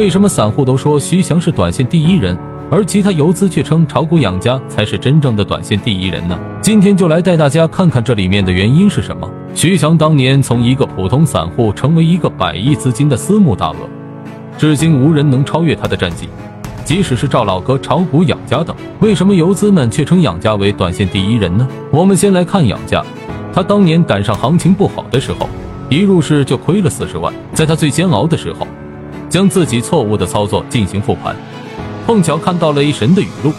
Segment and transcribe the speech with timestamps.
[0.00, 2.34] 为什么散户都说徐翔是短线第一人，
[2.70, 6.40] 而其他游资却称炒股养家才是真正的短线第一人呢？
[6.62, 9.30] 今天就来带大家看看这里面的原因是什么。
[9.54, 13.76] 徐翔当年从一个普通散户成为一个百亿资金的私募大鳄，
[14.56, 16.30] 至今无人能超越他的战绩。
[16.82, 21.68] 即使是赵老哥炒股养家等，为什么游资们却称养家为短线第一人呢？
[21.90, 23.04] 我们先来看养家，
[23.52, 25.46] 他当年赶上行情不好的时候，
[25.90, 28.66] 一入市就亏了四十万，在他最煎熬的时候。
[29.30, 31.34] 将自己错误的操作进行复盘，
[32.04, 33.52] 碰巧看到了一神的语录，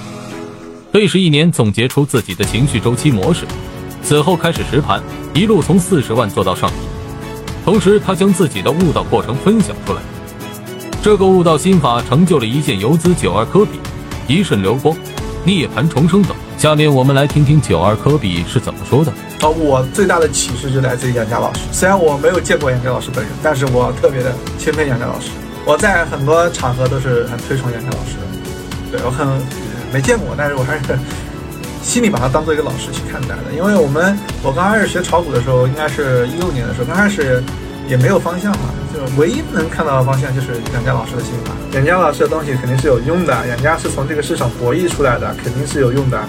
[0.91, 3.45] 费时一年总结出自己的情绪周期模式，
[4.03, 5.01] 此后开始实盘，
[5.33, 6.73] 一路从四十万做到上亿。
[7.63, 10.01] 同时，他将自己的悟道过程分享出来。
[11.01, 13.79] 这个悟道心法成就了一件游资九二科比、
[14.27, 14.95] 一瞬流光、
[15.45, 16.35] 涅槃重生等。
[16.57, 19.13] 下面我们来听听九二科比是怎么说的。
[19.41, 21.61] 呃，我最大的启示就来自于杨佳老师。
[21.71, 25.29] 虽然我没有见过杨佳老师本人，但是我特别的钦佩杨佳老师。
[25.65, 29.27] 我在很多场合都是很推崇杨天老师的，对我很
[29.93, 30.97] 没见过，但是我还是
[31.83, 33.53] 心里把他当做一个老师去看待的。
[33.55, 37.43] 因为我们我刚开始学炒股的时候，应该是一六年的时候，刚开始
[37.87, 41.51] 也没有方向嘛，就唯一能看到的方向就是杨家老师的心法。
[41.73, 46.19] 杨家老师的东西肯定是有用的，杨家是从这个市场博弈出来的，肯定是有用的。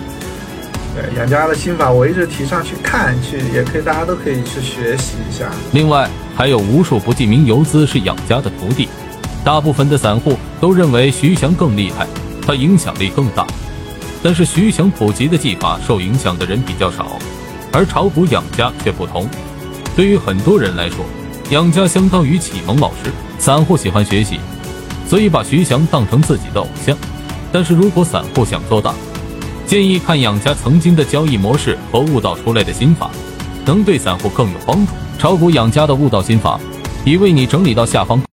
[0.95, 5.47] 对杨家的心法，我一直提倡去看，去也可以，大家都可以去学习一下。
[5.73, 8.89] 另外，还有无数不记名游资是杨家的徒弟。
[9.45, 12.07] 大部分的散户都认为徐翔更厉害，
[12.47, 13.47] 他影响力更大。
[14.23, 17.19] 但是徐翔普及的技法受影响的人比较少，
[17.73, 19.29] 而炒股养家却不同。
[19.97, 21.05] 对于很多人来说，
[21.51, 24.39] 养家相当于启蒙老师，散户喜欢学习，
[25.09, 26.97] 所以把徐翔当成自己的偶像。
[27.51, 28.95] 但是如果散户想做大，
[29.67, 33.11] 建议看养家曾经的交易模式和悟道出来的心法，
[33.67, 34.93] 能对散户更有帮助。
[35.19, 36.61] 炒股养家的悟道心法
[37.05, 38.23] 已为你整理到下方。